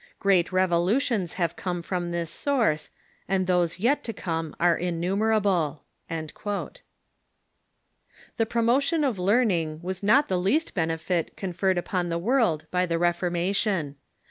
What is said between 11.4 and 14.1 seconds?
ferred upon the world by the Reformation.